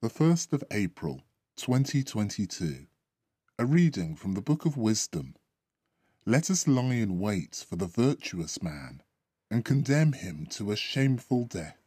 the 0.00 0.08
1st 0.08 0.52
of 0.52 0.62
April, 0.70 1.22
2022. 1.56 2.86
A 3.58 3.66
reading 3.66 4.14
from 4.14 4.34
the 4.34 4.40
Book 4.40 4.64
of 4.64 4.76
Wisdom. 4.76 5.34
Let 6.24 6.50
us 6.52 6.68
lie 6.68 6.94
in 6.94 7.18
wait 7.18 7.66
for 7.68 7.74
the 7.74 7.88
virtuous 7.88 8.62
man 8.62 9.02
and 9.50 9.64
condemn 9.64 10.12
him 10.12 10.46
to 10.50 10.70
a 10.70 10.76
shameful 10.76 11.46
death. 11.46 11.80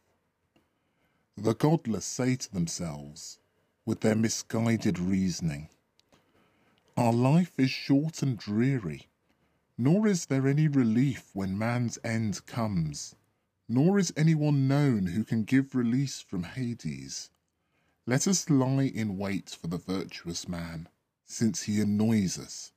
The 1.38 1.54
godless 1.54 2.04
say 2.04 2.36
to 2.36 2.52
themselves, 2.52 3.38
with 3.86 4.00
their 4.00 4.14
misguided 4.14 4.98
reasoning, 4.98 5.70
Our 6.98 7.14
life 7.14 7.58
is 7.58 7.70
short 7.70 8.22
and 8.22 8.36
dreary, 8.36 9.08
nor 9.78 10.06
is 10.06 10.26
there 10.26 10.46
any 10.46 10.68
relief 10.68 11.30
when 11.32 11.56
man's 11.56 11.98
end 12.04 12.44
comes, 12.44 13.14
nor 13.70 13.98
is 13.98 14.12
anyone 14.18 14.68
known 14.68 15.06
who 15.06 15.24
can 15.24 15.44
give 15.44 15.74
release 15.74 16.20
from 16.20 16.42
Hades. 16.42 17.30
Let 18.04 18.26
us 18.26 18.50
lie 18.50 18.90
in 18.92 19.16
wait 19.16 19.50
for 19.50 19.68
the 19.68 19.78
virtuous 19.78 20.48
man, 20.48 20.88
since 21.24 21.62
he 21.62 21.80
annoys 21.80 22.36
us, 22.36 22.72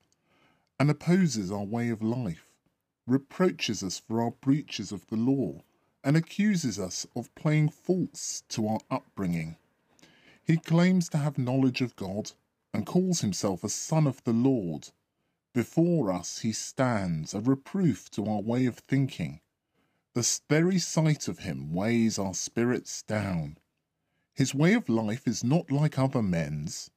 and 0.80 0.88
opposes 0.88 1.52
our 1.52 1.64
way 1.64 1.90
of 1.90 2.04
life, 2.04 2.48
reproaches 3.08 3.82
us 3.82 3.98
for 3.98 4.22
our 4.22 4.30
breaches 4.30 4.92
of 4.92 5.08
the 5.08 5.16
law, 5.16 5.64
and 6.04 6.16
accuses 6.16 6.78
us 6.78 7.08
of 7.16 7.34
playing 7.34 7.70
false 7.70 8.44
to 8.50 8.68
our 8.68 8.82
upbringing. 8.92 9.58
He 10.44 10.58
claims 10.58 11.10
to 11.10 11.18
have 11.18 11.40
knowledge 11.40 11.82
of 11.82 11.96
God, 11.96 12.34
and 12.72 12.86
calls 12.86 13.22
himself 13.22 13.64
a 13.64 13.70
son 13.70 14.06
of 14.06 14.24
the 14.26 14.34
Lord. 14.34 14.90
Before 15.54 16.12
us 16.12 16.40
he 16.40 16.52
stands, 16.52 17.34
a 17.34 17.42
reproof 17.42 18.12
to 18.12 18.28
our 18.28 18.42
way 18.42 18.68
of 18.68 18.78
thinking. 18.78 19.42
The 20.14 20.40
very 20.48 20.78
sight 20.78 21.28
of 21.28 21.40
him 21.40 21.74
weighs 21.74 22.20
our 22.20 22.36
spirits 22.36 23.02
down. 23.02 23.58
His 24.36 24.54
way 24.54 24.74
of 24.74 24.90
life 24.90 25.30
is 25.30 25.46
not 25.46 25.72
like 25.72 25.98
other 25.98 26.22
men's. 26.22 26.92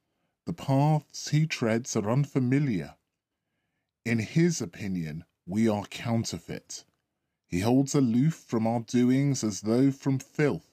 The 0.45 0.51
paths 0.51 1.29
he 1.29 1.47
treads 1.47 1.95
are 1.95 2.11
unfamiliar. 2.11 2.95
In 4.03 4.19
his 4.19 4.61
opinion, 4.61 5.23
we 5.45 5.67
are 5.69 5.85
counterfeit. 5.85 6.83
He 7.47 7.61
holds 7.61 7.95
aloof 7.95 8.33
from 8.33 8.67
our 8.67 8.81
doings 8.81 9.41
as 9.41 9.61
though 9.61 9.89
from 9.89 10.19
filth. 10.19 10.69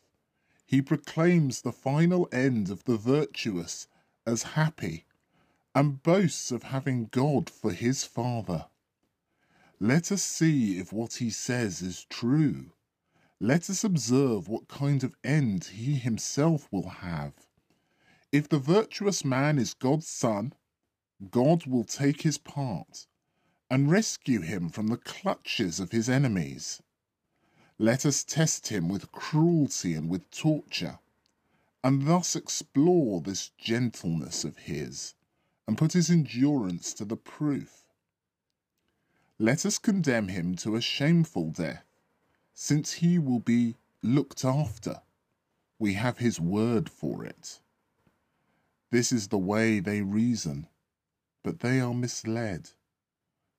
He 0.67 0.83
proclaims 0.83 1.63
the 1.63 1.73
final 1.73 2.29
end 2.33 2.69
of 2.69 2.83
the 2.83 2.97
virtuous 2.97 3.87
as 4.27 4.43
happy, 4.43 5.05
and 5.73 6.03
boasts 6.03 6.51
of 6.51 6.65
having 6.65 7.07
God 7.07 7.49
for 7.49 7.73
his 7.73 8.03
Father. 8.03 8.67
Let 9.79 10.11
us 10.11 10.23
see 10.25 10.79
if 10.79 10.93
what 10.93 11.15
he 11.15 11.31
says 11.31 11.81
is 11.81 12.05
true. 12.11 12.73
Let 13.41 13.69
us 13.69 13.85
observe 13.85 14.49
what 14.49 14.67
kind 14.69 15.05
of 15.05 15.15
end 15.23 15.65
he 15.65 15.97
himself 15.97 16.69
will 16.71 16.89
have. 16.89 17.35
If 18.33 18.49
the 18.49 18.59
virtuous 18.59 19.25
man 19.25 19.59
is 19.59 19.75
God's 19.75 20.09
son, 20.09 20.55
God 21.31 21.67
will 21.67 21.85
take 21.85 22.23
his 22.23 22.39
part 22.39 23.07
and 23.71 23.91
rescue 23.91 24.41
him 24.41 24.71
from 24.71 24.87
the 24.87 24.97
clutches 24.97 25.81
of 25.81 25.93
his 25.93 26.09
enemies. 26.09 26.81
Let 27.79 28.07
us 28.07 28.25
test 28.25 28.69
him 28.69 28.89
with 28.89 29.13
cruelty 29.13 29.93
and 29.93 30.09
with 30.09 30.31
torture, 30.31 30.99
and 31.85 32.07
thus 32.07 32.35
explore 32.37 33.21
this 33.21 33.51
gentleness 33.59 34.45
of 34.45 34.57
his, 34.57 35.15
and 35.67 35.77
put 35.77 35.93
his 35.93 36.11
endurance 36.11 36.95
to 36.95 37.05
the 37.05 37.17
proof. 37.17 37.85
Let 39.39 39.67
us 39.67 39.79
condemn 39.79 40.29
him 40.29 40.57
to 40.57 40.77
a 40.77 40.81
shameful 40.81 41.51
death, 41.51 41.86
since 42.59 42.95
he 42.95 43.19
will 43.19 43.39
be 43.39 43.77
looked 44.03 44.43
after. 44.43 45.03
We 45.79 45.93
have 45.93 46.17
his 46.17 46.41
word 46.41 46.89
for 46.89 47.23
it. 47.23 47.61
This 48.91 49.13
is 49.13 49.29
the 49.29 49.39
way 49.39 49.79
they 49.79 50.01
reason, 50.01 50.67
but 51.45 51.61
they 51.61 51.81
are 51.81 51.93
misled. 51.93 52.71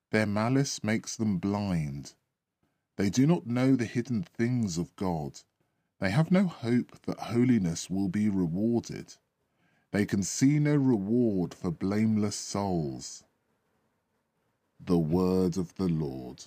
Their 0.09 0.25
malice 0.25 0.84
makes 0.84 1.16
them 1.16 1.38
blind. 1.38 2.16
They 2.96 3.12
do 3.12 3.28
not 3.28 3.46
know 3.46 3.75
the 3.75 3.86
hidden 3.86 4.24
things 4.24 4.80
of 4.80 4.96
God. 4.96 5.41
They 6.00 6.09
have 6.09 6.31
no 6.31 6.47
hope 6.47 7.00
that 7.03 7.19
holiness 7.19 7.91
will 7.91 8.09
be 8.09 8.30
rewarded. 8.30 9.13
They 9.91 10.06
can 10.06 10.24
see 10.24 10.57
no 10.57 10.75
reward 10.75 11.53
for 11.53 11.69
blameless 11.69 12.36
souls. 12.36 13.24
The 14.80 14.97
word 14.97 15.56
of 15.56 15.75
the 15.75 15.88
Lord. 15.88 16.46